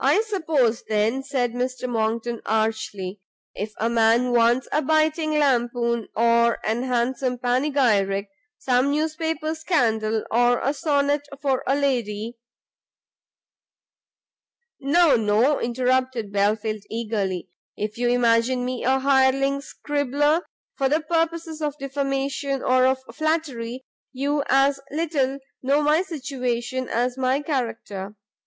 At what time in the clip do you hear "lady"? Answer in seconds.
11.75-12.39